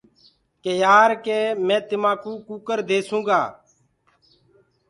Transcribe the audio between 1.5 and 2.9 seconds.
مي تمآ ڪوُ ڪٚڪَر